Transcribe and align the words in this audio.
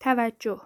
توجه 0.00 0.60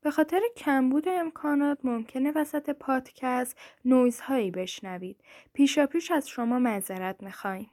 به 0.00 0.10
خاطر 0.10 0.40
کمبود 0.56 1.08
امکانات 1.08 1.78
ممکنه 1.84 2.32
وسط 2.36 2.70
پادکست 2.70 3.58
نویزهایی 3.84 4.50
بشنوید. 4.50 5.20
پیشا 5.52 5.86
پیش 5.86 6.10
از 6.10 6.28
شما 6.28 6.58
معذرت 6.58 7.22
می‌خوایم. 7.22 7.70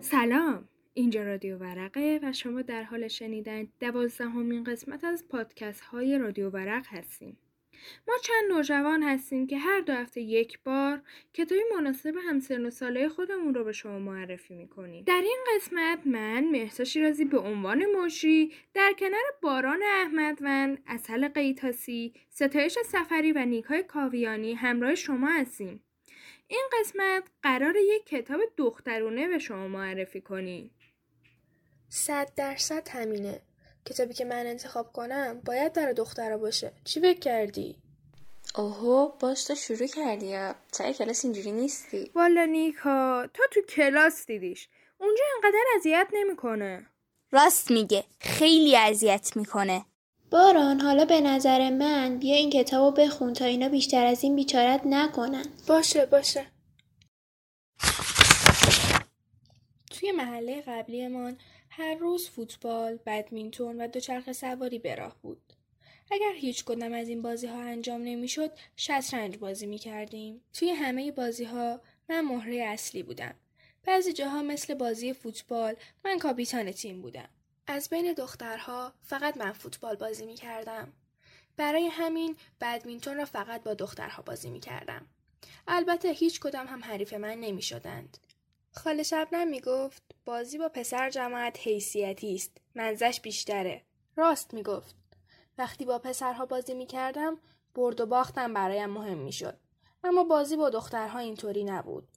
سلام 0.00 0.68
اینجا 0.94 1.22
رادیو 1.22 1.58
ورقه 1.58 2.20
و 2.22 2.32
شما 2.32 2.62
در 2.62 2.82
حال 2.82 3.08
شنیدن 3.08 3.68
دوازدهمین 3.80 4.64
قسمت 4.64 5.04
از 5.04 5.28
پادکست 5.28 5.80
های 5.80 6.18
رادیو 6.18 6.50
ورق 6.50 6.86
هستیم 6.86 7.38
ما 8.08 8.14
چند 8.22 8.52
نوجوان 8.52 9.02
هستیم 9.02 9.46
که 9.46 9.58
هر 9.58 9.80
دو 9.80 9.92
هفته 9.92 10.20
یک 10.20 10.58
بار 10.64 11.02
کتابی 11.34 11.60
مناسب 11.76 12.14
همسن 12.28 12.66
و 12.66 12.70
ساله 12.70 13.08
خودمون 13.08 13.54
رو 13.54 13.64
به 13.64 13.72
شما 13.72 13.98
معرفی 13.98 14.54
می‌کنیم. 14.54 15.04
در 15.04 15.20
این 15.24 15.38
قسمت 15.54 16.06
من 16.06 16.44
مهسا 16.44 16.84
شیرازی 16.84 17.24
به 17.24 17.38
عنوان 17.38 17.86
مجری 17.86 18.52
در 18.74 18.92
کنار 18.98 19.22
باران 19.42 19.82
احمدوند 19.82 20.82
اصل 20.86 21.28
قیتاسی 21.28 22.14
ستایش 22.30 22.78
سفری 22.78 23.32
و 23.32 23.44
نیکای 23.44 23.82
کاویانی 23.82 24.54
همراه 24.54 24.94
شما 24.94 25.28
هستیم. 25.28 25.82
این 26.48 26.64
قسمت 26.80 27.30
قرار 27.42 27.76
یک 27.76 28.06
کتاب 28.06 28.40
دخترونه 28.56 29.28
به 29.28 29.38
شما 29.38 29.68
معرفی 29.68 30.20
کنیم. 30.20 30.70
صد 31.88 32.32
درصد 32.36 32.88
همینه. 32.88 33.42
کتابی 33.84 34.14
که 34.14 34.24
من 34.24 34.46
انتخاب 34.46 34.92
کنم 34.92 35.40
باید 35.44 35.72
برای 35.72 35.94
دخترها 35.94 36.38
باشه. 36.38 36.72
چی 36.84 37.00
فکر 37.00 37.18
کردی؟ 37.18 37.76
اوهو 38.54 39.08
باش 39.08 39.44
تو 39.44 39.54
شروع 39.54 39.86
کردی 39.86 40.36
سعی 40.72 40.94
کلاس 40.94 41.24
اینجوری 41.24 41.52
نیستی؟ 41.52 42.10
والا 42.14 42.44
نیکا 42.44 43.26
تو 43.34 43.42
تو 43.52 43.60
کلاس 43.62 44.26
دیدیش. 44.26 44.68
اونجا 44.98 45.24
انقدر 45.36 45.64
اذیت 45.76 46.08
نمی‌کنه. 46.12 46.86
راست 47.32 47.70
میگه. 47.70 48.04
خیلی 48.20 48.76
اذیت 48.76 49.32
می‌کنه. 49.36 49.84
باران 50.30 50.80
حالا 50.80 51.04
به 51.04 51.20
نظر 51.20 51.70
من 51.70 52.18
بیا 52.18 52.36
این 52.36 52.50
کتابو 52.50 53.02
بخون 53.02 53.32
تا 53.32 53.44
اینا 53.44 53.68
بیشتر 53.68 54.06
از 54.06 54.24
این 54.24 54.36
بیچارت 54.36 54.80
نکنن. 54.84 55.44
باشه 55.66 56.06
باشه. 56.06 56.46
توی 59.90 60.12
محله 60.12 60.60
قبلیمان 60.60 61.38
هر 61.80 61.94
روز 61.94 62.28
فوتبال، 62.28 62.98
بدمینتون 63.06 63.80
و 63.80 63.86
دوچرخه 63.86 64.32
سواری 64.32 64.78
به 64.78 64.94
راه 64.94 65.16
بود. 65.22 65.52
اگر 66.10 66.32
هیچ 66.36 66.64
کدام 66.64 66.92
از 66.92 67.08
این 67.08 67.22
بازی 67.22 67.46
ها 67.46 67.60
انجام 67.60 68.02
نمی‌شد، 68.02 68.52
شطرنج 68.76 69.38
بازی 69.38 69.66
می 69.66 69.78
کردیم. 69.78 70.40
توی 70.52 70.70
همه 70.70 71.12
بازی 71.12 71.44
ها 71.44 71.80
من 72.08 72.20
مهره 72.20 72.56
اصلی 72.56 73.02
بودم. 73.02 73.34
بعضی 73.84 74.12
جاها 74.12 74.42
مثل 74.42 74.74
بازی 74.74 75.12
فوتبال 75.12 75.76
من 76.04 76.18
کاپیتان 76.18 76.72
تیم 76.72 77.02
بودم. 77.02 77.28
از 77.66 77.88
بین 77.88 78.12
دخترها 78.12 78.92
فقط 79.02 79.36
من 79.36 79.52
فوتبال 79.52 79.96
بازی 79.96 80.26
می 80.26 80.34
کردم. 80.34 80.92
برای 81.56 81.86
همین 81.86 82.36
بدمینتون 82.60 83.16
را 83.16 83.24
فقط 83.24 83.62
با 83.62 83.74
دخترها 83.74 84.22
بازی 84.22 84.50
می 84.50 84.60
کردم. 84.60 85.06
البته 85.68 86.08
هیچ 86.08 86.40
کدام 86.40 86.66
هم 86.66 86.84
حریف 86.84 87.12
من 87.12 87.34
نمی 87.40 87.62
شدند. 87.62 88.18
خاله 88.72 89.02
شبنم 89.02 89.48
می 89.48 89.60
گفت 89.60 90.02
بازی 90.24 90.58
با 90.58 90.68
پسر 90.68 91.10
جماعت 91.10 91.58
حیثیتی 91.58 92.34
است. 92.34 92.56
منزش 92.74 93.20
بیشتره. 93.20 93.82
راست 94.16 94.54
می 94.54 94.62
گفت. 94.62 94.94
وقتی 95.58 95.84
با 95.84 95.98
پسرها 95.98 96.46
بازی 96.46 96.74
می 96.74 96.86
کردم 96.86 97.38
برد 97.74 98.00
و 98.00 98.06
باختم 98.06 98.54
برایم 98.54 98.90
مهم 98.90 99.18
می 99.18 99.32
شد. 99.32 99.56
اما 100.04 100.24
بازی 100.24 100.56
با 100.56 100.70
دخترها 100.70 101.18
اینطوری 101.18 101.64
نبود. 101.64 102.08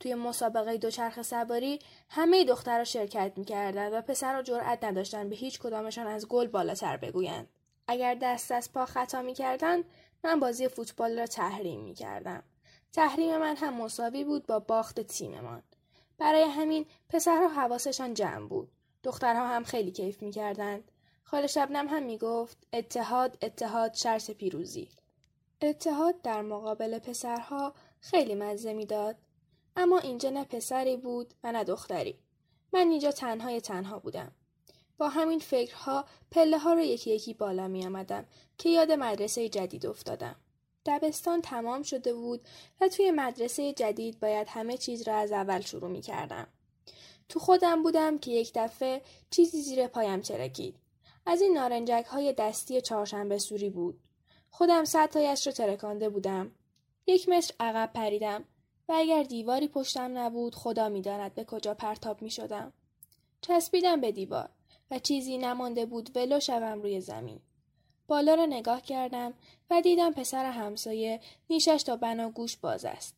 توی 0.00 0.14
مسابقه 0.14 0.76
دوچرخه 0.76 1.22
سواری 1.22 1.78
همه 2.08 2.44
دخترها 2.44 2.84
شرکت 2.84 3.32
می‌کردند 3.36 3.92
و 3.92 4.02
پسرها 4.02 4.42
جرأت 4.42 4.84
نداشتند 4.84 5.30
به 5.30 5.36
هیچ 5.36 5.60
کدامشان 5.60 6.06
از 6.06 6.28
گل 6.28 6.46
بالاتر 6.46 6.96
بگویند. 6.96 7.48
اگر 7.86 8.14
دست 8.14 8.52
از 8.52 8.72
پا 8.72 8.86
خطا 8.86 9.22
می‌کردند 9.22 9.84
من 10.24 10.40
بازی 10.40 10.68
فوتبال 10.68 11.18
را 11.18 11.26
تحریم 11.26 11.80
می‌کردم. 11.80 12.42
تحریم 12.92 13.36
من 13.36 13.56
هم 13.56 13.74
مساوی 13.74 14.24
بود 14.24 14.46
با 14.46 14.58
باخت 14.58 15.00
تیممان. 15.00 15.62
برای 16.18 16.42
همین 16.42 16.86
پسرها 17.08 17.48
حواسشان 17.48 18.14
جمع 18.14 18.48
بود. 18.48 18.68
دخترها 19.02 19.48
هم 19.48 19.64
خیلی 19.64 19.90
کیف 19.90 20.22
می‌کردند. 20.22 20.90
خاله 21.22 21.46
شبنم 21.46 21.88
هم 21.88 22.02
می‌گفت 22.02 22.66
اتحاد 22.72 23.38
اتحاد 23.42 23.94
شرط 23.94 24.30
پیروزی. 24.30 24.88
اتحاد 25.62 26.22
در 26.22 26.42
مقابل 26.42 26.98
پسرها 26.98 27.74
خیلی 28.00 28.34
مزه 28.34 28.72
می‌داد. 28.72 29.16
اما 29.76 29.98
اینجا 29.98 30.30
نه 30.30 30.44
پسری 30.44 30.96
بود 30.96 31.34
و 31.44 31.52
نه 31.52 31.64
دختری. 31.64 32.18
من 32.72 32.88
اینجا 32.88 33.10
تنهای 33.10 33.60
تنها 33.60 33.98
بودم. 33.98 34.32
با 34.98 35.08
همین 35.08 35.38
فکرها 35.38 36.04
پله 36.30 36.58
ها 36.58 36.72
رو 36.72 36.80
یکی 36.80 37.10
یکی 37.10 37.34
بالا 37.34 37.68
می 37.68 37.86
آمدم 37.86 38.26
که 38.58 38.68
یاد 38.68 38.92
مدرسه 38.92 39.48
جدید 39.48 39.86
افتادم. 39.86 40.36
دبستان 40.86 41.42
تمام 41.42 41.82
شده 41.82 42.14
بود 42.14 42.40
و 42.80 42.88
توی 42.88 43.10
مدرسه 43.10 43.72
جدید 43.72 44.20
باید 44.20 44.48
همه 44.50 44.76
چیز 44.76 45.08
را 45.08 45.14
از 45.16 45.32
اول 45.32 45.60
شروع 45.60 45.90
می 45.90 46.00
کردم. 46.00 46.46
تو 47.28 47.38
خودم 47.38 47.82
بودم 47.82 48.18
که 48.18 48.30
یک 48.30 48.52
دفعه 48.54 49.02
چیزی 49.30 49.62
زیر 49.62 49.86
پایم 49.86 50.20
چرکید. 50.20 50.76
از 51.26 51.40
این 51.40 51.52
نارنجک 51.52 52.04
های 52.06 52.32
دستی 52.32 52.80
چهارشنبه 52.80 53.38
سوری 53.38 53.70
بود. 53.70 54.00
خودم 54.50 54.84
تایش 54.84 55.46
را 55.46 55.52
ترکانده 55.52 56.08
بودم. 56.08 56.50
یک 57.06 57.28
متر 57.28 57.54
عقب 57.60 57.90
پریدم 57.94 58.44
و 58.88 58.92
اگر 58.96 59.22
دیواری 59.22 59.68
پشتم 59.68 60.18
نبود 60.18 60.54
خدا 60.54 60.88
می‌داند 60.88 61.34
به 61.34 61.44
کجا 61.44 61.74
پرتاب 61.74 62.22
می 62.22 62.30
شدم. 62.30 62.72
چسبیدم 63.40 64.00
به 64.00 64.12
دیوار 64.12 64.48
و 64.90 64.98
چیزی 64.98 65.38
نمانده 65.38 65.86
بود 65.86 66.16
ولو 66.16 66.40
شوم 66.40 66.82
روی 66.82 67.00
زمین. 67.00 67.40
بالا 68.06 68.34
را 68.34 68.46
نگاه 68.46 68.82
کردم 68.82 69.34
و 69.70 69.80
دیدم 69.80 70.12
پسر 70.12 70.44
همسایه 70.44 71.20
نیشش 71.50 71.82
تا 71.82 71.96
بنا 71.96 72.30
گوش 72.30 72.56
باز 72.56 72.84
است. 72.84 73.14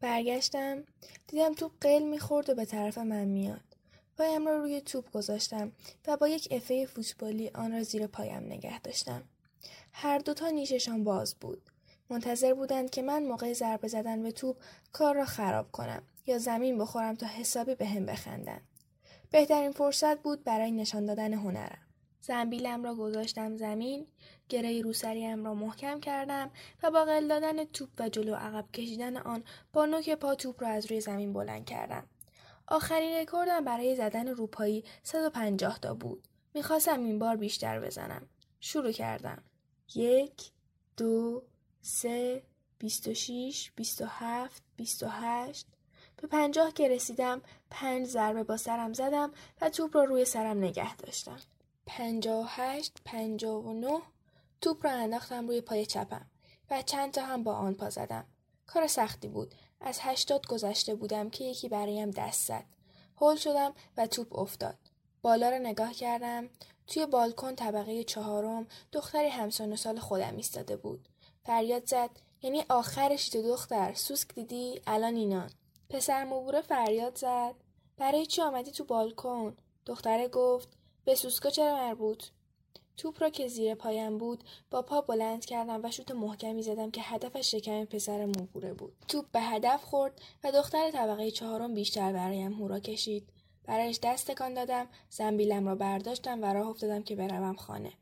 برگشتم 0.00 0.84
دیدم 1.26 1.54
توپ 1.54 1.72
قل 1.80 2.02
می‌خورد 2.02 2.50
و 2.50 2.54
به 2.54 2.64
طرف 2.64 2.98
من 2.98 3.24
میاد. 3.24 3.76
پایم 4.18 4.46
را 4.48 4.56
روی 4.56 4.80
توپ 4.80 5.10
گذاشتم 5.10 5.72
و 6.06 6.16
با 6.16 6.28
یک 6.28 6.48
افه 6.50 6.86
فوتبالی 6.86 7.50
آن 7.54 7.72
را 7.72 7.82
زیر 7.82 8.06
پایم 8.06 8.44
نگه 8.44 8.80
داشتم. 8.80 9.22
هر 9.92 10.18
دوتا 10.18 10.50
نیششان 10.50 11.04
باز 11.04 11.34
بود. 11.34 11.62
منتظر 12.10 12.54
بودند 12.54 12.90
که 12.90 13.02
من 13.02 13.22
موقع 13.22 13.52
ضربه 13.52 13.88
زدن 13.88 14.22
به 14.22 14.32
توپ 14.32 14.56
کار 14.92 15.14
را 15.14 15.24
خراب 15.24 15.72
کنم 15.72 16.02
یا 16.26 16.38
زمین 16.38 16.78
بخورم 16.78 17.14
تا 17.14 17.26
حسابی 17.26 17.74
به 17.74 17.86
هم 17.86 18.06
بخندن. 18.06 18.60
بهترین 19.30 19.72
فرصت 19.72 20.22
بود 20.22 20.44
برای 20.44 20.72
نشان 20.72 21.06
دادن 21.06 21.32
هنرم. 21.32 21.78
زنبیلم 22.20 22.84
را 22.84 22.94
گذاشتم 22.94 23.56
زمین، 23.56 24.06
گره 24.48 24.80
روسریم 24.80 25.44
را 25.44 25.54
محکم 25.54 26.00
کردم 26.00 26.50
و 26.82 26.90
با 26.90 27.04
قل 27.04 27.28
دادن 27.28 27.64
توپ 27.64 27.88
و 27.98 28.08
جلو 28.08 28.34
عقب 28.34 28.72
کشیدن 28.72 29.16
آن 29.16 29.44
با 29.72 29.86
نوک 29.86 30.10
پا 30.10 30.34
توپ 30.34 30.62
را 30.62 30.68
از 30.68 30.86
روی 30.86 31.00
زمین 31.00 31.32
بلند 31.32 31.64
کردم. 31.64 32.06
آخرین 32.68 33.16
رکوردم 33.16 33.64
برای 33.64 33.96
زدن 33.96 34.28
روپایی 34.28 34.84
150 35.02 35.78
تا 35.78 35.94
بود. 35.94 36.28
می‌خواستم 36.54 37.04
این 37.04 37.18
بار 37.18 37.36
بیشتر 37.36 37.80
بزنم. 37.80 38.28
شروع 38.60 38.92
کردم. 38.92 39.44
یک، 39.94 40.52
دو، 40.96 41.42
سه، 41.80 42.42
بیست 42.78 43.08
و 43.08 43.14
شیش، 43.14 43.72
بیست 43.76 44.02
و 44.02 44.04
هفت، 44.08 44.62
بیست 44.76 45.02
و 45.02 45.06
هشت. 45.08 45.66
به 46.16 46.28
پنجاه 46.28 46.72
که 46.72 46.88
رسیدم 46.88 47.42
پنج 47.70 48.06
ضربه 48.06 48.44
با 48.44 48.56
سرم 48.56 48.92
زدم 48.92 49.32
و 49.60 49.70
توپ 49.70 49.96
را 49.96 50.04
روی 50.04 50.24
سرم 50.24 50.58
نگه 50.58 50.96
داشتم. 50.96 51.40
پنجاه 51.86 52.44
و 52.44 52.46
هشت، 52.48 52.98
پنجاه 53.04 53.64
و 53.64 53.72
نه 53.72 54.02
توپ 54.60 54.86
را 54.86 54.92
انداختم 54.92 55.46
روی 55.46 55.60
پای 55.60 55.86
چپم 55.86 56.26
و 56.70 56.82
چند 56.82 57.12
تا 57.12 57.22
هم 57.22 57.42
با 57.42 57.54
آن 57.54 57.74
پا 57.74 57.90
زدم. 57.90 58.24
کار 58.66 58.86
سختی 58.86 59.28
بود 59.28 59.54
از 59.80 59.98
هشتاد 60.00 60.46
گذشته 60.46 60.94
بودم 60.94 61.30
که 61.30 61.44
یکی 61.44 61.68
برایم 61.68 62.10
دست 62.10 62.48
زد. 62.48 62.64
هل 63.20 63.36
شدم 63.36 63.74
و 63.96 64.06
توپ 64.06 64.38
افتاد. 64.38 64.78
بالا 65.22 65.50
را 65.50 65.58
نگاه 65.58 65.92
کردم. 65.92 66.48
توی 66.86 67.06
بالکن 67.06 67.54
طبقه 67.54 68.04
چهارم 68.04 68.66
دختری 68.92 69.28
همسان 69.28 69.76
سال 69.76 69.98
خودم 69.98 70.36
ایستاده 70.36 70.76
بود. 70.76 71.08
فریاد 71.44 71.86
زد 71.86 72.10
یعنی 72.42 72.64
آخرش 72.68 73.28
تو 73.28 73.42
دختر 73.42 73.94
سوسک 73.94 74.34
دیدی 74.34 74.80
الان 74.86 75.14
اینان. 75.14 75.50
پسر 75.88 76.24
مبوره 76.24 76.60
فریاد 76.60 77.18
زد. 77.18 77.54
برای 77.96 78.26
چی 78.26 78.42
آمدی 78.42 78.70
تو 78.70 78.84
بالکن؟ 78.84 79.56
دختره 79.86 80.28
گفت. 80.28 80.68
به 81.04 81.14
سوسکا 81.14 81.50
چرا 81.50 81.76
مربوط؟ 81.76 82.24
توپ 82.96 83.22
را 83.22 83.30
که 83.30 83.48
زیر 83.48 83.74
پایم 83.74 84.18
بود 84.18 84.44
با 84.70 84.82
پا 84.82 85.00
بلند 85.00 85.44
کردم 85.44 85.80
و 85.84 85.90
شوت 85.90 86.10
محکمی 86.10 86.62
زدم 86.62 86.90
که 86.90 87.00
هدفش 87.00 87.50
شکم 87.50 87.84
پسر 87.84 88.26
موبوره 88.26 88.74
بود. 88.74 88.92
توپ 89.08 89.26
به 89.32 89.40
هدف 89.40 89.84
خورد 89.84 90.20
و 90.44 90.52
دختر 90.52 90.90
طبقه 90.90 91.30
چهارم 91.30 91.74
بیشتر 91.74 92.12
برایم 92.12 92.52
هورا 92.52 92.80
کشید. 92.80 93.28
برایش 93.64 93.98
دست 94.02 94.30
تکان 94.30 94.54
دادم 94.54 94.86
زنبیلم 95.10 95.68
را 95.68 95.74
برداشتم 95.74 96.42
و 96.42 96.46
راه 96.46 96.68
افتادم 96.68 97.02
که 97.02 97.16
بروم 97.16 97.56
خانه. 97.56 97.92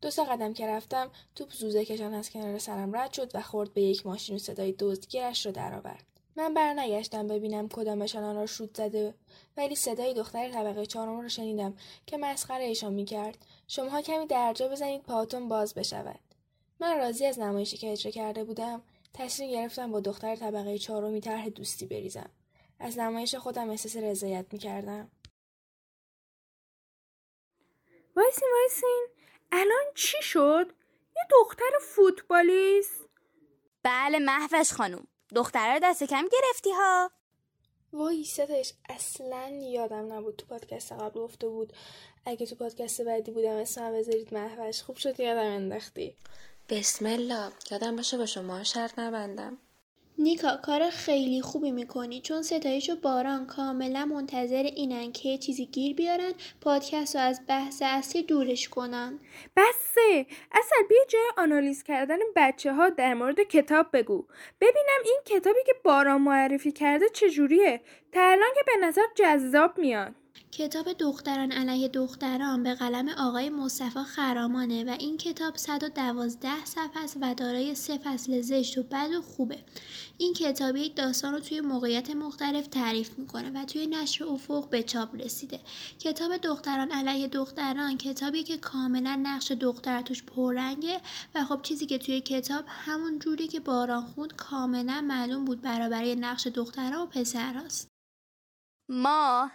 دو 0.00 0.10
سه 0.10 0.24
قدم 0.24 0.52
که 0.52 0.66
رفتم 0.66 1.10
توپ 1.34 1.52
زوزه 1.52 1.84
کشان 1.84 2.14
از 2.14 2.30
کنار 2.30 2.58
سرم 2.58 2.96
رد 2.96 3.12
شد 3.12 3.30
و 3.34 3.42
خورد 3.42 3.74
به 3.74 3.82
یک 3.82 4.06
ماشین 4.06 4.36
و 4.36 4.38
صدای 4.38 4.74
دزدگیرش 4.78 5.46
را 5.46 5.52
درآورد. 5.52 6.15
من 6.36 6.54
برنگشتم 6.54 7.26
ببینم 7.26 7.68
کدامشان 7.68 8.24
آن 8.24 8.36
را 8.36 8.46
شود 8.46 8.76
زده 8.76 9.14
ولی 9.56 9.74
صدای 9.74 10.14
دختر 10.14 10.50
طبقه 10.50 10.86
چهارم 10.86 11.20
را 11.20 11.28
شنیدم 11.28 11.76
که 12.06 12.16
مسخره 12.16 12.64
ایشان 12.64 12.92
می‌کرد. 12.92 13.46
شماها 13.68 14.02
کمی 14.02 14.26
درجا 14.26 14.68
بزنید 14.68 15.02
پاهاتون 15.02 15.48
باز 15.48 15.74
بشود. 15.74 16.20
من 16.80 16.98
راضی 16.98 17.26
از 17.26 17.38
نمایشی 17.38 17.76
که 17.76 17.92
اجرا 17.92 18.12
کرده 18.12 18.44
بودم 18.44 18.82
تصمیم 19.14 19.50
گرفتم 19.50 19.92
با 19.92 20.00
دختر 20.00 20.36
طبقه 20.36 20.78
چهارمی 20.78 21.20
طرح 21.20 21.48
دوستی 21.48 21.86
بریزم. 21.86 22.30
از 22.78 22.98
نمایش 22.98 23.34
خودم 23.34 23.70
احساس 23.70 23.96
رضایت 23.96 24.46
می‌کردم. 24.52 25.10
وایسین 28.16 28.48
وایسین. 28.52 29.06
الان 29.52 29.84
چی 29.94 30.22
شد؟ 30.22 30.72
یه 31.16 31.22
دختر 31.30 31.70
فوتبالیست. 31.80 33.04
بله 33.82 34.18
مهوش 34.18 34.72
خانوم 34.72 35.06
دختره 35.34 35.72
رو 35.72 35.80
دست 35.82 36.04
کم 36.04 36.24
گرفتی 36.32 36.70
ها 36.70 37.10
وای 37.92 38.24
ستش 38.24 38.72
اصلا 38.88 39.48
یادم 39.62 40.12
نبود 40.12 40.36
تو 40.36 40.46
پادکست 40.46 40.92
قبل 40.92 41.20
گفته 41.20 41.48
بود. 41.48 41.72
اگه 42.26 42.46
تو 42.46 42.54
پادکست 42.54 43.02
بعدی 43.02 43.30
بودم 43.30 43.56
اسمم 43.56 43.92
بذارید 43.92 44.34
مهوش. 44.34 44.82
خوب 44.82 44.96
شد 44.96 45.20
یادم 45.20 45.46
انداختی. 45.46 46.16
بسم 46.68 47.06
الله. 47.06 47.52
یادم 47.70 47.96
باشه 47.96 48.18
با 48.18 48.26
شما 48.26 48.64
شرط 48.64 48.98
نبندم. 48.98 49.58
نیکا 50.18 50.56
کار 50.56 50.90
خیلی 50.90 51.40
خوبی 51.40 51.70
می‌کنی. 51.70 52.20
چون 52.20 52.42
ستایش 52.42 52.90
و 52.90 52.96
باران 52.96 53.46
کاملا 53.46 54.04
منتظر 54.04 54.62
اینن 54.62 55.12
که 55.12 55.38
چیزی 55.38 55.66
گیر 55.66 55.96
بیارن 55.96 56.32
پادکست 56.60 57.16
رو 57.16 57.22
از 57.22 57.40
بحث 57.48 57.82
اصلی 57.86 58.22
دورش 58.22 58.68
کنن. 58.68 59.18
بسه. 59.56 60.26
اصل 60.52 60.76
بیا 60.88 61.04
جای 61.08 61.30
آنالیز 61.36 61.82
کردن 61.82 62.18
بچه 62.36 62.72
ها 62.72 62.88
در 62.88 63.14
مورد 63.14 63.40
کتاب 63.40 63.86
بگو. 63.92 64.26
ببینم 64.60 65.00
این 65.04 65.20
کتابی 65.24 65.60
که 65.66 65.74
باران 65.84 66.20
معرفی 66.20 66.72
کرده 66.72 67.08
چجوریه. 67.08 67.80
تا 68.12 68.20
الان 68.22 68.50
که 68.54 68.60
به 68.66 68.86
نظر 68.86 69.02
جذاب 69.14 69.78
میاد. 69.78 70.14
کتاب 70.52 70.92
دختران 70.92 71.52
علیه 71.52 71.88
دختران 71.88 72.62
به 72.62 72.74
قلم 72.74 73.08
آقای 73.08 73.50
مصطفی 73.50 74.02
خرامانه 74.04 74.84
و 74.84 74.96
این 74.98 75.16
کتاب 75.16 75.56
112 75.56 76.64
صفحه 76.64 77.04
است 77.04 77.18
و 77.20 77.34
دارای 77.34 77.74
سه 77.74 77.98
فصل 77.98 78.40
زشت 78.40 78.78
و 78.78 78.82
بد 78.82 79.10
و 79.18 79.22
خوبه. 79.22 79.58
این 80.18 80.34
کتاب 80.34 80.76
یک 80.76 80.96
داستان 80.96 81.32
رو 81.32 81.40
توی 81.40 81.60
موقعیت 81.60 82.10
مختلف 82.10 82.66
تعریف 82.66 83.18
می‌کنه 83.18 83.50
و 83.50 83.64
توی 83.64 83.86
نشر 83.86 84.24
افق 84.24 84.68
به 84.68 84.82
چاپ 84.82 85.14
رسیده. 85.14 85.60
کتاب 85.98 86.36
دختران 86.36 86.90
علیه 86.90 87.28
دختران 87.28 87.96
کتابی 87.96 88.42
که 88.42 88.56
کاملا 88.56 89.20
نقش 89.22 89.52
دختر 89.52 90.02
توش 90.02 90.22
پررنگه 90.22 91.00
و 91.34 91.44
خب 91.44 91.62
چیزی 91.62 91.86
که 91.86 91.98
توی 91.98 92.20
کتاب 92.20 92.64
همون 92.68 93.18
جوری 93.18 93.48
که 93.48 93.60
باران 93.60 94.02
خوند 94.02 94.36
کاملا 94.36 95.00
معلوم 95.00 95.44
بود 95.44 95.60
برابری 95.60 96.14
نقش 96.14 96.46
دخترها 96.46 97.02
و 97.02 97.06
پسرهاست. 97.06 97.88
ما 98.88 99.50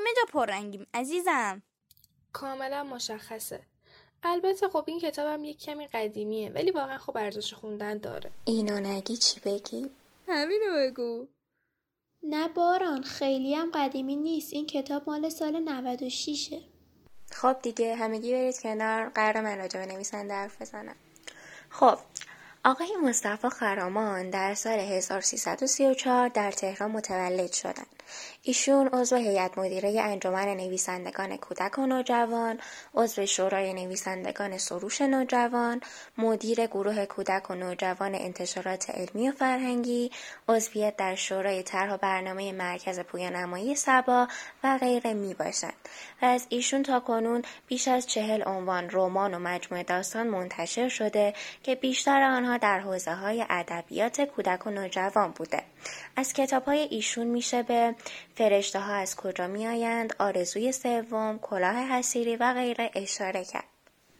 همه 0.00 0.10
جا 0.16 0.22
پررنگیم 0.32 0.86
عزیزم. 0.94 1.62
کاملا 2.32 2.84
مشخصه. 2.84 3.60
البته 4.22 4.68
خب 4.68 4.84
این 4.86 5.00
کتابم 5.00 5.44
یک 5.44 5.58
کمی 5.58 5.86
قدیمیه 5.86 6.50
ولی 6.50 6.70
واقعا 6.70 6.98
خب 6.98 7.16
ارزش 7.16 7.54
خوندن 7.54 7.98
داره. 7.98 8.30
اینو 8.44 8.80
نگی 8.80 9.16
چی 9.16 9.40
بگی؟ 9.40 9.90
همینو 10.28 10.76
بگو. 10.76 11.26
نه 12.22 12.48
باران 12.48 13.02
خیلی 13.02 13.54
هم 13.54 13.70
قدیمی 13.74 14.16
نیست. 14.16 14.52
این 14.52 14.66
کتاب 14.66 15.02
مال 15.06 15.28
سال 15.28 15.60
96 15.60 16.54
خب 17.30 17.62
دیگه 17.62 17.96
همگی 17.96 18.32
برید 18.32 18.60
کنار. 18.60 19.08
قرار 19.08 19.40
من 19.40 19.58
راجع 19.58 19.86
به 19.86 19.92
نویسنده 19.92 20.34
حرف 20.34 20.62
بزنم 20.62 20.96
خب 21.70 21.98
آقای 22.64 22.96
مصطفی 23.02 23.48
خرامان 23.48 24.30
در 24.30 24.54
سال 24.54 24.78
1334 24.78 26.28
در 26.28 26.52
تهران 26.52 26.90
متولد 26.90 27.52
شدند. 27.52 27.99
ایشون 28.42 28.88
عضو 28.88 29.16
هیئت 29.16 29.58
مدیره 29.58 30.00
انجمن 30.02 30.48
نویسندگان 30.48 31.36
کودک 31.36 31.78
و 31.78 31.86
نوجوان، 31.86 32.58
عضو 32.94 33.26
شورای 33.26 33.72
نویسندگان 33.72 34.58
سروش 34.58 35.00
نوجوان، 35.00 35.80
مدیر 36.18 36.66
گروه 36.66 37.06
کودک 37.06 37.50
و 37.50 37.54
نوجوان 37.54 38.14
انتشارات 38.14 38.90
علمی 38.90 39.28
و 39.28 39.32
فرهنگی، 39.32 40.10
عضویت 40.48 40.96
در 40.96 41.14
شورای 41.14 41.62
طرح 41.62 41.94
و 41.94 41.96
برنامه 41.96 42.52
مرکز 42.52 43.00
پویانمایی 43.00 43.74
سبا 43.74 44.28
و 44.64 44.78
غیره 44.78 45.14
می 45.14 45.34
باشند 45.34 45.88
و 46.22 46.24
از 46.24 46.46
ایشون 46.48 46.82
تا 46.82 47.00
کنون 47.00 47.42
بیش 47.66 47.88
از 47.88 48.06
چهل 48.06 48.42
عنوان 48.46 48.88
رمان 48.92 49.34
و 49.34 49.38
مجموعه 49.38 49.82
داستان 49.82 50.26
منتشر 50.26 50.88
شده 50.88 51.34
که 51.62 51.74
بیشتر 51.74 52.22
آنها 52.22 52.56
در 52.56 52.80
حوزه 52.80 53.14
های 53.14 53.44
ادبیات 53.50 54.20
کودک 54.20 54.66
و 54.66 54.70
نوجوان 54.70 55.30
بوده. 55.30 55.62
از 56.16 56.32
کتاب 56.32 56.64
های 56.64 56.78
ایشون 56.78 57.26
میشه 57.26 57.62
به 57.62 57.94
فرشته 58.34 58.80
ها 58.80 58.92
از 58.92 59.16
کجا 59.16 59.46
می 59.46 59.66
آیند، 59.66 60.16
آرزوی 60.18 60.72
سوم، 60.72 61.38
کلاه 61.42 61.76
حسیری 61.76 62.36
و 62.36 62.54
غیره. 62.54 62.90
اشاره 62.94 63.44
کرد. 63.44 63.64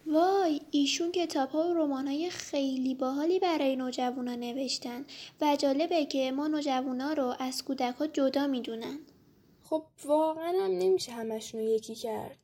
وای 0.06 0.60
ایشون 0.70 1.12
کتاب 1.12 1.48
ها 1.48 1.68
و 1.68 1.74
رمان 1.74 2.08
های 2.08 2.30
خیلی 2.30 2.94
باحالی 2.94 3.38
برای 3.38 3.76
نوجوانا 3.76 4.34
نوشتن 4.34 5.04
و 5.40 5.56
جالبه 5.56 6.06
که 6.06 6.32
ما 6.32 6.48
نوجوانا 6.48 7.12
رو 7.12 7.34
از 7.38 7.64
کودک 7.64 7.94
ها 7.94 8.06
جدا 8.06 8.46
می‌دونن. 8.46 8.98
خب 9.70 9.82
واقعا 10.04 10.52
هم 10.64 10.70
نمیشه 10.70 11.12
همشون 11.12 11.60
رو 11.60 11.66
یکی 11.66 11.94
کرد. 11.94 12.36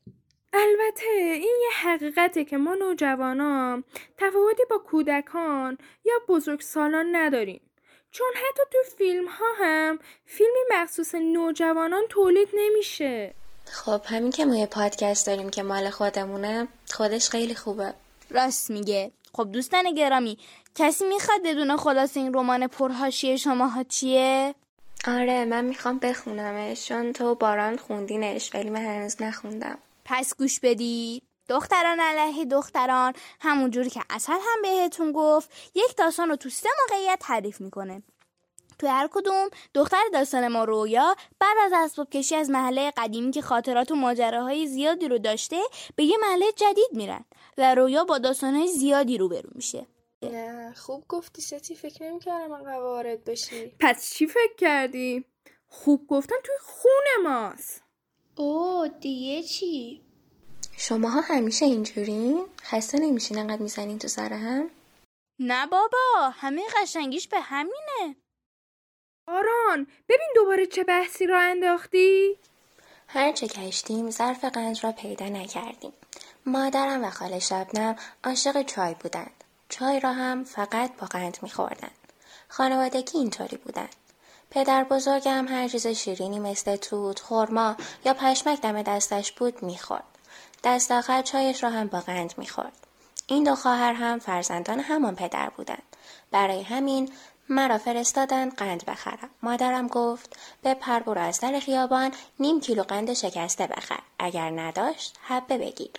البته 0.53 1.07
این 1.15 1.57
یه 1.63 1.71
حقیقته 1.83 2.45
که 2.45 2.57
ما 2.57 2.75
نوجوانان 2.75 3.85
تفاوتی 4.19 4.63
با 4.71 4.79
کودکان 4.79 5.79
یا 6.05 6.15
بزرگسالان 6.29 7.17
نداریم. 7.17 7.61
چون 8.11 8.33
حتی 8.35 8.63
تو 8.73 8.79
فیلم 8.99 9.27
ها 9.29 9.47
هم 9.59 9.99
فیلمی 10.27 10.61
مخصوص 10.71 11.15
نوجوانان 11.15 12.03
تولید 12.09 12.49
نمیشه. 12.55 13.35
خب 13.65 14.01
همین 14.05 14.31
که 14.31 14.45
ما 14.45 14.57
یه 14.57 14.67
پادکست 14.67 15.27
داریم 15.27 15.51
که 15.51 15.63
مال 15.63 15.91
خودمونه 15.91 16.69
خودش 16.91 17.29
خیلی 17.29 17.55
خوبه. 17.55 17.95
راست 18.31 18.71
میگه. 18.71 19.11
خب 19.33 19.53
دوستان 19.53 19.95
گرامی 19.95 20.39
کسی 20.75 21.05
می‌خواد 21.05 21.41
بدون 21.45 21.77
خلاص 21.77 22.17
این 22.17 22.35
رمان 22.35 22.67
پرهاشیه 22.67 23.37
شماها 23.37 23.83
چیه؟ 23.83 24.55
آره 25.07 25.45
من 25.45 25.65
می‌خوام 25.65 25.99
بخونمش 25.99 26.89
چون 26.89 27.13
تو 27.13 27.35
باران 27.35 27.77
خوندینش 27.77 28.55
ولی 28.55 28.71
من 28.71 28.81
هنوز 28.81 29.23
نخوندم. 29.23 29.79
پس 30.05 30.37
گوش 30.37 30.61
بدید. 30.61 31.23
دختران 31.49 32.01
علیه 32.01 32.45
دختران 32.45 33.13
همون 33.41 33.71
جوری 33.71 33.91
که 33.91 34.01
اصل 34.11 34.33
هم 34.33 34.63
بهتون 34.63 35.13
گفت 35.13 35.51
یک 35.75 35.97
داستان 35.97 36.29
رو 36.29 36.37
تو 36.37 36.51
سه 36.51 36.69
موقعیت 36.83 37.19
تعریف 37.21 37.61
می‌کنه 37.61 38.03
تو 38.79 38.87
هر 38.87 39.09
کدوم 39.13 39.49
دختر 39.75 40.03
داستان 40.13 40.49
ما 40.49 40.65
رویا 40.65 41.17
بعد 41.41 41.57
از 41.65 41.73
اسباب 41.75 42.11
کشی 42.11 42.35
از 42.35 42.51
محله 42.51 42.93
قدیمی 42.97 43.31
که 43.31 43.43
خاطرات 43.43 43.91
و 43.91 43.95
ماجراهای 43.95 44.67
زیادی 44.67 45.09
رو 45.09 45.19
داشته 45.19 45.61
به 45.97 46.05
یه 46.05 46.17
محله 46.19 46.53
جدید 46.57 46.89
میرن 46.93 47.25
و 47.59 47.75
رویا 47.75 48.05
با 48.05 48.19
داستانهای 48.19 48.69
زیادی 48.69 49.19
روبرو 49.19 49.51
میشه 49.55 49.87
نه 50.23 50.75
خوب 50.75 51.05
گفتی 51.09 51.43
ستی 51.43 51.75
فکر 51.75 52.03
نمی‌کردم 52.03 52.53
انقدر 52.53 52.81
وارد 52.81 53.25
بشی 53.25 53.73
پس 53.81 54.11
چی 54.11 54.27
فکر 54.27 54.55
کردی؟ 54.59 55.25
خوب 55.67 56.07
گفتن 56.07 56.37
توی 56.45 56.55
خون 56.61 57.23
ماست 57.25 57.83
اوه 58.37 58.89
دیگه 58.89 59.43
چی؟ 59.43 60.06
شماها 60.79 61.21
همیشه 61.21 61.67
اینجورین؟ 61.67 62.47
خسته 62.63 62.99
نمیشین 62.99 63.39
انقدر 63.39 63.63
می‌زنین 63.63 63.99
تو 63.99 64.09
سر 64.09 64.33
هم؟ 64.33 64.71
نه 65.39 65.67
بابا 65.67 66.31
همه 66.35 66.63
قشنگیش 66.83 67.29
به 67.29 67.41
همینه 67.41 68.17
آران 69.29 69.87
ببین 70.09 70.29
دوباره 70.35 70.67
چه 70.67 70.85
بحثی 70.85 71.27
را 71.27 71.41
انداختی؟ 71.41 72.39
هرچه 73.09 73.47
گشتیم 73.47 74.11
ظرف 74.11 74.45
قند 74.45 74.85
را 74.85 74.93
پیدا 74.93 75.27
نکردیم. 75.27 75.93
مادرم 76.47 77.05
و 77.05 77.11
خاله 77.11 77.39
شبنم 77.39 77.97
عاشق 78.25 78.63
چای 78.63 78.95
بودند. 78.95 79.45
چای 79.69 80.01
را 80.01 80.13
هم 80.13 80.45
فقط 80.45 80.97
با 80.97 81.07
قند 81.07 81.39
میخوردند. 81.43 81.97
خانوادگی 82.49 83.19
اینطوری 83.19 83.57
بودند. 83.57 83.97
پدر 84.51 84.85
بزرگم 84.85 85.49
هر 85.49 85.69
چیز 85.69 85.87
شیرینی 85.87 86.39
مثل 86.39 86.77
توت، 86.77 87.21
خرما 87.21 87.77
یا 88.05 88.15
پشمک 88.15 88.61
دم 88.61 88.83
دستش 88.83 89.33
بود 89.33 89.63
می‌خورد. 89.63 90.16
دست 90.65 90.93
آخر 90.93 91.23
چایش 91.23 91.63
را 91.63 91.71
هم 91.71 91.87
با 91.87 92.01
قند 92.01 92.35
می‌خورد. 92.37 92.73
این 93.27 93.45
دو 93.45 93.55
خواهر 93.55 93.93
هم 93.93 94.19
فرزندان 94.19 94.81
همان 94.81 95.15
پدر 95.15 95.51
بودند. 95.57 95.97
برای 96.31 96.63
همین 96.63 97.13
مرا 97.49 97.79
فرستادند 97.79 98.57
قند 98.57 98.85
بخرم. 98.85 99.31
مادرم 99.43 99.89
گفت 99.89 100.37
بپر 100.65 101.01
برو 101.01 101.21
از 101.21 101.41
در 101.41 101.61
خیابان 101.61 102.13
نیم 102.41 102.61
کیلو 102.61 102.83
قند 102.83 103.13
شکسته 103.13 103.67
بخر. 103.67 104.01
اگر 104.19 104.51
نداشت 104.51 105.19
حبه 105.23 105.59
بگیر. 105.59 105.91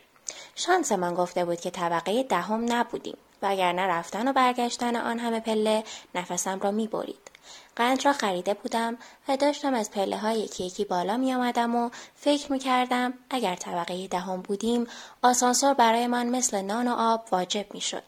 شانسمان 0.56 1.14
گفته 1.14 1.46
بود 1.46 1.60
که 1.60 1.70
طبقه 1.70 2.24
دهم 2.24 2.74
نبودیم. 2.74 3.18
وگرنه 3.42 3.82
رفتن 3.82 4.28
و 4.28 4.34
برگشتن 4.34 4.96
آن 4.96 5.20
همه 5.20 5.40
پله 5.40 5.84
نفسم 6.16 6.60
را 6.60 6.72
می 6.72 6.88
برید. 6.88 7.32
قند 7.76 8.06
را 8.06 8.14
خریده 8.14 8.54
بودم 8.54 8.98
و 9.28 9.38
داشتم 9.38 9.74
از 9.74 9.92
پله 9.92 10.18
های 10.18 10.40
یکی 10.40 10.64
یکی 10.64 10.86
بالا 10.86 11.18
می 11.18 11.34
آمدم 11.34 11.76
و 11.76 11.90
فکر 12.16 12.52
می 12.52 12.60
کردم 12.60 13.14
اگر 13.30 13.56
طبقه 13.56 14.08
دهم 14.08 14.42
دهیم 14.42 14.88
آسانسور 15.22 15.74
برایمان 15.74 16.30
مثل 16.30 16.62
نان 16.62 16.88
و 16.88 16.96
آب 16.98 17.28
واجب 17.32 17.74
می 17.74 17.82
شد. 17.82 18.04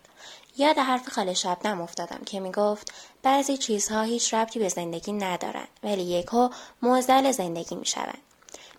یاد 0.58 0.78
حرف 0.78 1.10
خاله 1.10 1.34
شبنم 1.34 1.82
افتادم 1.82 2.22
که 2.26 2.40
می 2.40 2.52
گفت 2.52 2.94
بعضی 3.24 3.58
چیزها 3.58 4.02
هیچ 4.02 4.34
ربطی 4.34 4.60
به 4.60 4.70
زندگی 4.70 5.12
ندارند 5.12 5.68
ولی 5.84 6.04
یکو 6.04 6.50
موزل 6.82 7.32
زندگی 7.32 7.76
می 7.76 7.86
شوند. 7.86 8.18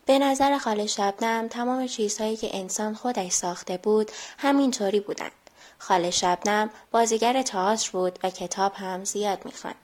به 0.06 0.18
نظر 0.18 0.58
خاله 0.58 0.86
شبنم 0.86 1.48
تمام 1.48 1.86
چیزهایی 1.86 2.36
که 2.36 2.56
انسان 2.56 2.94
خودش 2.94 3.32
ساخته 3.32 3.76
بود 3.76 4.10
همینطوری 4.38 5.00
بودند. 5.00 5.32
خاله 5.82 6.10
شبنم 6.10 6.70
بازیگر 6.90 7.42
تئاتر 7.42 7.90
بود 7.92 8.18
و 8.22 8.30
کتاب 8.30 8.72
هم 8.74 9.04
زیاد 9.04 9.44
می‌خواند. 9.44 9.76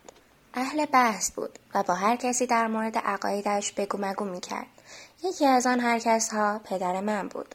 اهل 0.54 0.86
بحث 0.86 1.30
بود 1.30 1.58
و 1.74 1.82
با 1.82 1.94
هر 1.94 2.16
کسی 2.16 2.46
در 2.46 2.66
مورد 2.66 2.98
عقایدش 2.98 3.72
بگو 3.72 3.98
مگو 4.00 4.24
می‌کرد. 4.24 4.66
یکی 5.24 5.46
از 5.46 5.66
آن 5.66 5.80
هر 5.80 5.98
کس 5.98 6.32
ها 6.32 6.60
پدر 6.64 7.00
من 7.00 7.28
بود. 7.28 7.54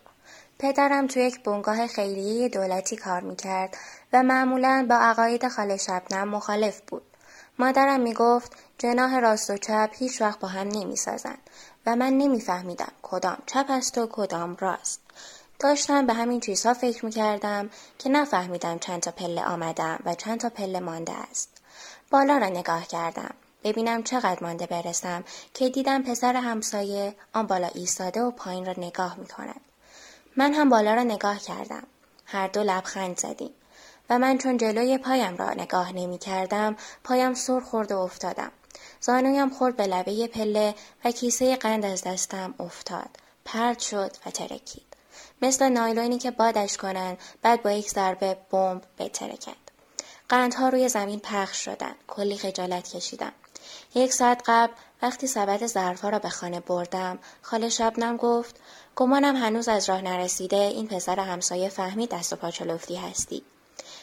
پدرم 0.60 1.08
تو 1.08 1.20
یک 1.20 1.44
بنگاه 1.44 1.88
خیریه 1.88 2.50
دولتی 2.50 2.96
کار 2.96 3.22
می‌کرد 3.22 3.78
و 4.14 4.24
معمولا 4.24 4.86
با 4.90 4.96
عقاید 4.96 5.48
خاله 5.48 5.78
شبنم 5.78 6.30
مخالف 6.30 6.82
بود. 6.88 7.04
مادرم 7.60 8.00
می‌گفت 8.00 8.52
جناح 8.78 9.20
راست 9.20 9.50
و 9.50 9.58
چپ 9.58 9.90
هیچ 9.94 10.22
وقت 10.22 10.40
با 10.40 10.48
هم 10.48 10.68
نمی‌سازند 10.68 11.50
و 11.86 11.96
من 11.96 12.14
نمیفهمیدم 12.14 12.92
کدام 13.02 13.38
چپ 13.46 13.66
است 13.70 13.98
و 13.98 14.08
کدام 14.12 14.58
راست. 14.60 15.02
داشتم 15.62 16.06
به 16.06 16.14
همین 16.14 16.40
چیزها 16.40 16.74
فکر 16.74 17.06
می‌کردم 17.06 17.70
که 18.00 18.10
نفهمیدم 18.10 18.80
چند 18.80 19.02
تا 19.02 19.12
پله 19.12 19.44
آمدم 19.44 20.00
و 20.06 20.16
چند 20.16 20.40
تا 20.40 20.50
پله 20.50 20.80
مانده 20.80 21.12
است. 21.12 21.50
بالا 22.12 22.38
را 22.38 22.48
نگاه 22.48 22.88
کردم. 22.88 23.34
ببینم 23.64 24.04
چقدر 24.04 24.44
مانده 24.44 24.66
برسم 24.66 25.24
که 25.54 25.70
دیدم 25.70 26.04
پسر 26.04 26.36
همسایه 26.36 27.16
آن 27.34 27.48
بالا 27.48 27.68
ایستاده 27.68 28.22
و 28.22 28.32
پایین 28.32 28.66
را 28.66 28.74
نگاه 28.78 29.16
می 29.16 29.28
کند. 29.28 29.62
من 30.38 30.54
هم 30.54 30.70
بالا 30.70 30.94
را 30.94 31.04
نگاه 31.04 31.40
کردم. 31.40 31.84
هر 32.26 32.48
دو 32.48 32.64
لبخند 32.64 33.20
زدیم. 33.20 33.52
و 34.10 34.20
من 34.20 34.38
چون 34.38 34.58
جلوی 34.58 34.98
پایم 34.98 35.38
را 35.38 35.50
نگاه 35.50 35.92
نمی 35.92 36.18
کردم 36.18 36.76
پایم 37.04 37.34
سر 37.34 37.60
خورد 37.60 37.92
و 37.92 37.98
افتادم. 37.98 38.52
زانویم 39.02 39.50
خورد 39.50 39.76
به 39.76 39.88
لبه 39.88 40.28
پله 40.28 40.76
و 41.06 41.12
کیسه 41.12 41.56
قند 41.56 41.86
از 41.86 42.04
دستم 42.04 42.54
افتاد. 42.60 43.10
پرد 43.46 43.80
شد 43.80 44.12
و 44.26 44.32
ترکید. 44.32 44.91
مثل 45.42 45.70
نایلونی 45.70 46.18
که 46.18 46.32
بادش 46.32 46.78
کنند 46.78 47.18
بعد 47.42 47.64
با 47.64 47.72
یک 47.72 47.90
ضربه 47.90 48.38
بمب 48.52 48.84
بترکد. 49.00 49.62
قندها 50.30 50.70
روی 50.70 50.90
زمین 50.90 51.20
پخش 51.20 51.66
شدند. 51.66 51.96
کلی 52.08 52.38
خجالت 52.38 52.96
کشیدم. 52.96 53.32
یک 53.96 54.14
ساعت 54.14 54.44
قبل 54.46 54.74
وقتی 55.02 55.28
سبد 55.28 55.66
ظرفها 55.66 56.10
را 56.10 56.20
به 56.20 56.30
خانه 56.30 56.60
بردم 56.60 57.20
خاله 57.42 57.70
شبنم 57.70 58.18
گفت 58.18 58.56
گمانم 58.96 59.36
هنوز 59.36 59.68
از 59.68 59.90
راه 59.90 60.02
نرسیده 60.02 60.58
این 60.58 60.88
پسر 60.88 61.20
همسایه 61.20 61.70
فهمید 61.70 62.10
دست 62.10 62.34
و 62.34 62.36
پاچلفتی 62.36 62.96
هستی 62.96 63.44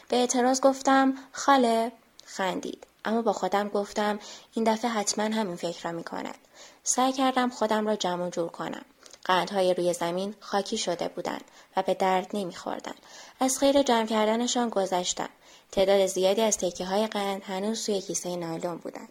به 0.09 0.16
اعتراض 0.16 0.61
گفتم 0.61 1.14
خاله 1.33 1.92
خندید 2.25 2.87
اما 3.04 3.23
با 3.23 3.33
خودم 3.33 3.68
گفتم 3.68 4.18
این 4.54 4.64
دفعه 4.64 4.90
حتما 4.90 5.25
همین 5.25 5.57
فکر 5.57 5.85
را 5.85 5.92
می 5.92 6.04
کند. 6.04 6.38
سعی 6.83 7.12
کردم 7.12 7.49
خودم 7.50 7.87
را 7.87 7.97
جمع 7.97 8.30
جور 8.30 8.49
کنم. 8.49 8.85
قندهای 9.28 9.75
روی 9.75 9.92
زمین 9.92 10.35
خاکی 10.40 10.78
شده 10.78 11.08
بودند 11.08 11.44
و 11.76 11.82
به 11.82 11.94
درد 11.94 12.30
نمیخوردند. 12.35 12.99
از 13.40 13.58
خیر 13.58 13.82
جمع 13.82 14.06
کردنشان 14.06 14.68
گذشتم. 14.68 15.28
تعداد 15.73 16.06
زیادی 16.06 16.42
از 16.42 16.58
تکه 16.58 16.85
های 16.85 17.06
قند 17.06 17.42
هنوز 17.42 17.87
توی 17.87 18.00
کیسه 18.00 18.37
نایلون 18.37 18.76
بودند. 18.76 19.08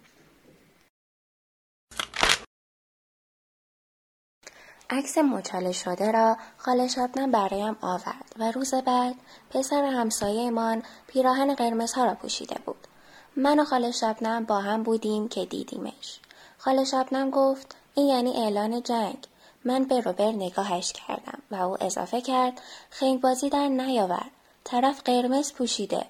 عکس 4.90 5.18
مچاله 5.18 5.72
شده 5.72 6.12
را 6.12 6.38
خاله 6.58 6.88
شبنم 6.88 7.32
برایم 7.32 7.78
آورد 7.82 8.36
و 8.40 8.52
روز 8.52 8.74
بعد 8.74 9.16
پسر 9.50 9.84
همسایهمان 9.84 10.84
پیراهن 11.08 11.56
قرمزها 11.56 12.06
را 12.06 12.14
پوشیده 12.14 12.56
بود. 12.66 12.88
من 13.36 13.60
و 13.60 13.66
خاله 13.66 13.92
شبنم 13.92 14.46
با 14.46 14.60
هم 14.60 14.84
بودیم 14.84 15.28
که 15.28 15.46
دیدیمش. 15.46 16.20
خاله 16.58 16.86
شبنم 16.86 17.30
گفت 17.30 17.76
این 17.96 18.08
یعنی 18.08 18.44
اعلان 18.44 18.84
جنگ. 18.84 19.28
من 19.68 19.84
به 19.84 20.00
روبر 20.00 20.32
نگاهش 20.32 20.94
کردم 20.94 21.42
و 21.52 21.56
او 21.56 21.84
اضافه 21.84 22.22
کرد 22.22 22.62
خنگ 22.90 23.22
بازی 23.22 23.50
در 23.50 23.68
نیاور. 23.68 24.26
طرف 24.64 25.02
قرمز 25.06 25.54
پوشیده. 25.54 26.06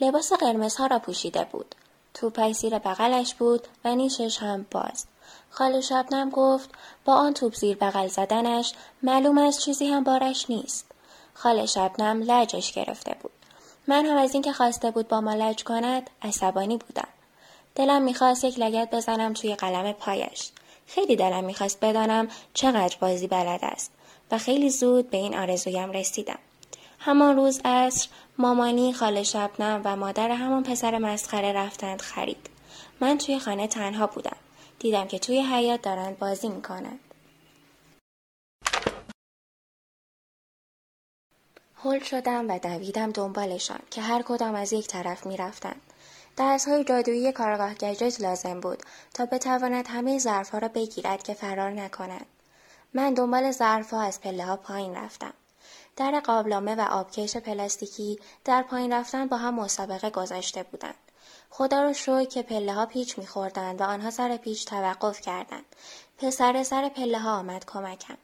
لباس 0.00 0.32
قرمزها 0.32 0.86
را 0.86 0.98
پوشیده 0.98 1.44
بود. 1.44 1.74
توپک 2.14 2.52
زیر 2.52 2.78
بغلش 2.78 3.34
بود 3.34 3.68
و 3.84 3.94
نیشش 3.94 4.38
هم 4.38 4.66
باز. 4.70 5.06
خاله 5.50 5.80
شبنم 5.80 6.30
گفت 6.30 6.70
با 7.04 7.14
آن 7.14 7.34
توپ 7.34 7.54
زیر 7.54 7.76
بغل 7.76 8.06
زدنش 8.06 8.72
معلوم 9.02 9.38
از 9.38 9.62
چیزی 9.62 9.86
هم 9.86 10.04
بارش 10.04 10.50
نیست. 10.50 10.86
خاله 11.34 11.66
شبنم 11.66 12.22
لجش 12.22 12.72
گرفته 12.72 13.16
بود. 13.22 13.32
من 13.86 14.06
هم 14.06 14.16
از 14.16 14.34
اینکه 14.34 14.52
خواسته 14.52 14.90
بود 14.90 15.08
با 15.08 15.20
ما 15.20 15.34
لج 15.34 15.64
کند 15.64 16.10
عصبانی 16.22 16.76
بودم. 16.76 17.08
دلم 17.74 18.02
می‌خواست 18.02 18.44
یک 18.44 18.58
لگت 18.58 18.90
بزنم 18.90 19.32
توی 19.32 19.54
قلم 19.54 19.92
پایش. 19.92 20.50
خیلی 20.86 21.16
دلم 21.16 21.44
می‌خواست 21.44 21.80
بدانم 21.80 22.28
چقدر 22.54 22.96
بازی 23.00 23.26
بلد 23.26 23.60
است 23.62 23.92
و 24.30 24.38
خیلی 24.38 24.70
زود 24.70 25.10
به 25.10 25.16
این 25.16 25.36
آرزویم 25.36 25.90
رسیدم. 25.90 26.38
همان 26.98 27.36
روز 27.36 27.60
عصر 27.64 28.08
مامانی 28.38 28.92
خاله 28.92 29.22
شبنم 29.22 29.80
و 29.84 29.96
مادر 29.96 30.30
همان 30.30 30.62
پسر 30.62 30.98
مسخره 30.98 31.52
رفتند 31.52 32.00
خرید. 32.00 32.50
من 33.00 33.18
توی 33.18 33.38
خانه 33.38 33.66
تنها 33.66 34.06
بودم. 34.06 34.36
دیدم 34.78 35.06
که 35.06 35.18
توی 35.18 35.40
حیات 35.40 35.82
دارند 35.82 36.18
بازی 36.18 36.48
می‌کنند. 36.48 37.00
هل 41.84 41.98
شدم 41.98 42.50
و 42.50 42.58
دویدم 42.58 43.10
دنبالشان 43.10 43.80
که 43.90 44.00
هر 44.00 44.22
کدام 44.22 44.54
از 44.54 44.72
یک 44.72 44.86
طرف 44.86 45.26
می‌رفتند. 45.26 45.80
های 46.38 46.84
جادویی 46.84 47.32
کارگاه 47.32 47.74
گجت 47.74 48.20
لازم 48.20 48.60
بود 48.60 48.82
تا 49.14 49.26
بتواند 49.26 49.86
همه 49.88 50.18
ظرفها 50.18 50.58
را 50.58 50.68
بگیرد 50.68 51.22
که 51.22 51.34
فرار 51.34 51.70
نکند. 51.70 52.26
من 52.94 53.14
دنبال 53.14 53.50
ظرفها 53.50 54.00
از 54.00 54.20
پله 54.20 54.44
ها 54.44 54.56
پایین 54.56 54.94
رفتم. 54.94 55.32
در 55.96 56.20
قابلمه 56.20 56.74
و 56.74 56.80
آبکش 56.80 57.36
پلاستیکی 57.36 58.20
در 58.44 58.62
پایین 58.62 58.92
رفتن 58.92 59.26
با 59.26 59.36
هم 59.36 59.54
مسابقه 59.54 60.10
گذاشته 60.10 60.62
بودند. 60.62 60.94
خدا 61.50 61.82
رو 61.82 61.92
شکر 61.92 62.24
که 62.24 62.42
پله 62.42 62.72
ها 62.72 62.86
پیچ 62.86 63.18
میخوردند 63.18 63.80
و 63.80 63.84
آنها 63.84 64.10
سر 64.10 64.36
پیچ 64.36 64.66
توقف 64.66 65.20
کردند. 65.20 65.64
پسر 66.18 66.62
سر 66.62 66.88
پله 66.88 67.18
ها 67.18 67.38
آمد 67.38 67.64
کمکم. 67.64 68.16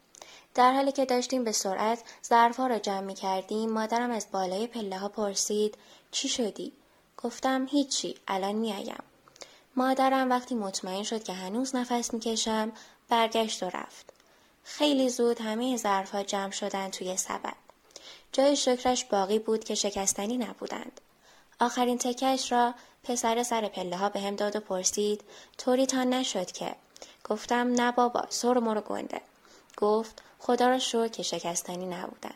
در 0.54 0.72
حالی 0.72 0.92
که 0.92 1.04
داشتیم 1.04 1.44
به 1.44 1.52
سرعت 1.52 2.02
ظرفها 2.24 2.66
را 2.66 2.78
جمع 2.78 3.00
می 3.00 3.14
کردیم 3.14 3.70
مادرم 3.70 4.10
از 4.10 4.26
بالای 4.32 4.66
پله 4.66 4.98
ها 4.98 5.08
پرسید 5.08 5.78
چی 6.10 6.28
شدی؟ 6.28 6.72
گفتم 7.24 7.66
هیچی 7.70 8.14
الان 8.28 8.54
میآیم. 8.54 9.02
مادرم 9.76 10.30
وقتی 10.30 10.54
مطمئن 10.54 11.02
شد 11.02 11.24
که 11.24 11.32
هنوز 11.32 11.76
نفس 11.76 12.14
می‌کشم 12.14 12.72
برگشت 13.08 13.62
و 13.62 13.66
رفت. 13.66 14.12
خیلی 14.64 15.08
زود 15.08 15.40
همه 15.40 15.76
ظرفها 15.76 16.22
جمع 16.22 16.50
شدند 16.50 16.90
توی 16.92 17.16
سبد. 17.16 17.56
جای 18.32 18.56
شکرش 18.56 19.04
باقی 19.04 19.38
بود 19.38 19.64
که 19.64 19.74
شکستنی 19.74 20.38
نبودند. 20.38 21.00
آخرین 21.60 21.98
تکش 21.98 22.52
را 22.52 22.74
پسر 23.04 23.42
سر 23.42 23.68
پله 23.68 23.96
ها 23.96 24.08
به 24.08 24.20
هم 24.20 24.36
داد 24.36 24.56
و 24.56 24.60
پرسید 24.60 25.24
طوری 25.58 25.86
تا 25.86 26.04
نشد 26.04 26.50
که 26.50 26.76
گفتم 27.24 27.72
نه 27.72 27.92
بابا 27.92 28.26
سر 28.28 28.58
مرو 28.58 28.80
گنده 28.80 29.20
گفت 29.76 30.22
خدا 30.38 30.68
را 30.68 30.78
شو 30.78 31.08
که 31.08 31.22
شکستنی 31.22 31.86
نبودند 31.86 32.34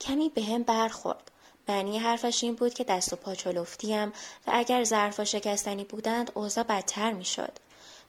کمی 0.00 0.28
به 0.28 0.42
هم 0.42 0.62
برخورد 0.62 1.30
معنی 1.68 1.98
حرفش 1.98 2.44
این 2.44 2.54
بود 2.54 2.74
که 2.74 2.84
دست 2.84 3.12
و 3.12 3.16
پا 3.16 3.34
چلفتیم 3.34 4.08
و 4.46 4.50
اگر 4.52 4.84
ظرفا 4.84 5.24
شکستنی 5.24 5.84
بودند 5.84 6.32
اوضاع 6.34 6.64
بدتر 6.64 7.12
می‌شد 7.12 7.52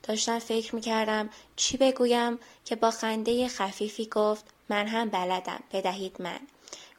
داشتم 0.02 0.38
فکر 0.38 0.74
می‌کردم 0.74 1.30
چی 1.56 1.76
بگویم 1.76 2.38
که 2.64 2.76
با 2.76 2.90
خنده 2.90 3.48
خفیفی 3.48 4.06
گفت 4.06 4.44
من 4.68 4.86
هم 4.86 5.08
بلدم 5.08 5.60
بدهید 5.72 6.16
من 6.22 6.40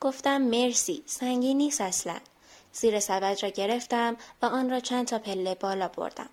گفتم 0.01 0.41
مرسی 0.41 1.03
سنگین 1.05 1.57
نیست 1.57 1.81
اصلا 1.81 2.17
زیر 2.73 2.99
سبد 2.99 3.37
را 3.43 3.49
گرفتم 3.49 4.17
و 4.41 4.45
آن 4.45 4.69
را 4.69 4.79
چند 4.79 5.07
تا 5.07 5.19
پله 5.19 5.55
بالا 5.55 5.87
بردم. 5.87 6.29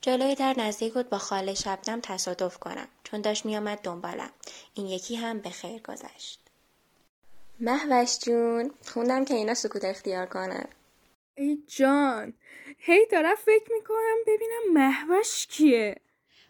جلوی 0.00 0.34
در 0.34 0.54
نزدیک 0.58 0.94
بود 0.94 1.08
با 1.08 1.18
خاله 1.18 1.54
شبنم 1.54 2.00
تصادف 2.00 2.58
کنم 2.58 2.88
چون 3.04 3.20
داشت 3.20 3.46
میآمد 3.46 3.78
دنبالم. 3.82 4.30
این 4.74 4.86
یکی 4.86 5.16
هم 5.16 5.38
به 5.38 5.50
خیر 5.50 5.82
گذشت. 5.82 6.45
محوش 7.60 8.18
جون 8.18 8.70
خوندم 8.86 9.24
که 9.24 9.34
اینا 9.34 9.54
سکوت 9.54 9.84
اختیار 9.84 10.26
کنن. 10.26 10.68
ای 11.34 11.62
جان 11.66 12.34
هی 12.78 13.06
دارم 13.06 13.34
فکر 13.34 13.72
می‌کنم 13.72 14.16
ببینم 14.26 14.72
محوش 14.72 15.46
کیه. 15.46 15.96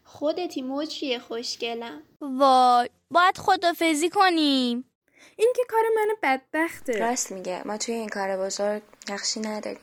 خودتی 0.05 0.63
موچیه 0.63 1.19
خوشگلم؟ 1.19 2.03
وای 2.21 2.91
باید 3.11 3.39
خدافزی 3.39 4.11
کنیم. 4.11 4.91
این 5.37 5.53
که 5.57 5.63
کار 5.69 5.83
من 5.97 6.15
بدبخته. 6.23 6.99
راست 6.99 7.33
میگه 7.33 7.67
ما 7.67 7.79
توی 7.79 7.95
این 7.95 8.09
کار 8.09 8.37
بزرگ 8.37 8.83
نقشی 9.11 9.41
نداریم. 9.41 9.81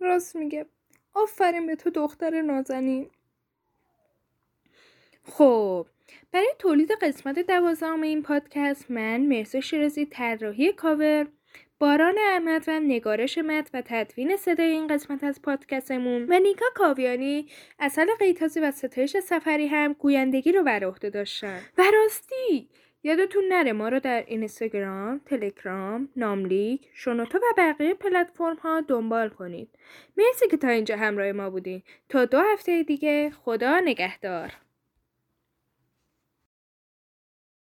راست 0.00 0.36
میگه. 0.36 0.66
آفرین 1.14 1.66
به 1.66 1.76
تو 1.76 1.90
دختر 1.90 2.42
نازنین. 2.42 3.10
خب 5.32 5.86
برای 6.32 6.54
تولید 6.58 6.92
قسمت 7.02 7.38
دوازدهم 7.38 8.02
این 8.02 8.22
پادکست 8.22 8.90
من 8.90 9.20
مرسا 9.20 9.60
شیرازی 9.60 10.06
طراحی 10.06 10.72
کاور 10.72 11.26
باران 11.78 12.14
احمد 12.18 12.64
و 12.68 12.80
نگارش 12.80 13.38
مت 13.38 13.70
و 13.74 13.82
تدوین 13.84 14.36
صدای 14.36 14.70
این 14.70 14.86
قسمت 14.86 15.24
از 15.24 15.42
پادکستمون 15.42 16.26
و 16.28 16.38
نیکا 16.38 16.66
کاویانی 16.74 17.46
اصل 17.78 18.06
قیتازی 18.18 18.60
و 18.60 18.70
ستایش 18.70 19.16
سفری 19.16 19.66
هم 19.66 19.92
گویندگی 19.92 20.52
رو 20.52 20.62
بر 20.62 20.84
عهده 20.84 21.10
داشتن 21.10 21.60
و 21.78 21.82
راستی 21.94 22.68
یادتون 23.02 23.44
نره 23.48 23.72
ما 23.72 23.88
رو 23.88 24.00
در 24.00 24.24
اینستاگرام، 24.26 25.20
تلگرام، 25.26 26.08
ناملیک، 26.16 26.88
شنوتو 26.94 27.38
و 27.38 27.54
بقیه 27.56 27.94
پلتفرم 27.94 28.56
ها 28.56 28.80
دنبال 28.80 29.28
کنید. 29.28 29.68
مرسی 30.16 30.48
که 30.48 30.56
تا 30.56 30.68
اینجا 30.68 30.96
همراه 30.96 31.32
ما 31.32 31.50
بودین. 31.50 31.82
تا 32.08 32.24
دو 32.24 32.38
هفته 32.52 32.82
دیگه 32.82 33.30
خدا 33.30 33.80
نگهدار. 33.80 34.52